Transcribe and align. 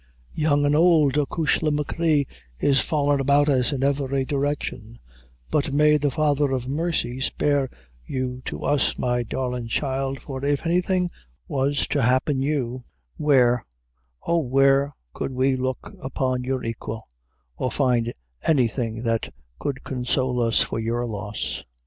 "Young 0.33 0.65
and 0.65 0.73
ould, 0.73 1.13
achushla 1.15 1.69
machree, 1.69 2.25
is 2.57 2.79
fallin' 2.79 3.19
about 3.19 3.47
us 3.47 3.71
in 3.71 3.83
every 3.83 4.25
direction; 4.25 4.97
but 5.51 5.71
may 5.71 5.97
the 5.97 6.09
Father 6.09 6.49
of 6.53 6.67
Mercy 6.67 7.19
spare 7.21 7.69
you 8.07 8.41
to 8.45 8.63
us, 8.63 8.97
my 8.97 9.21
darlin' 9.21 9.67
child, 9.67 10.19
for 10.19 10.43
if 10.43 10.65
anything 10.65 11.11
was 11.47 11.85
to 11.89 12.01
happen 12.01 12.41
you, 12.41 12.83
where 13.17 13.63
Oh, 14.25 14.39
where 14.39 14.95
could 15.13 15.33
we 15.33 15.55
look 15.55 15.93
upon 16.01 16.43
your 16.43 16.65
aiquil, 16.65 17.07
or 17.55 17.71
find 17.71 18.11
anything 18.41 19.03
that 19.03 19.31
could 19.59 19.83
console 19.83 20.41
us 20.41 20.61
for 20.63 20.79
your 20.79 21.05
loss?" 21.05 21.63